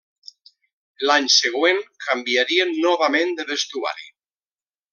L’any 1.09 1.27
següent 1.33 1.83
canviarien 2.07 2.73
novament 2.87 3.37
de 3.41 3.47
vestuari. 3.53 4.11